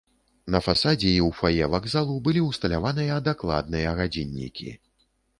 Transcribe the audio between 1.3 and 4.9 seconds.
фае вакзалу былі ўсталяваныя дакладныя гадзіннікі.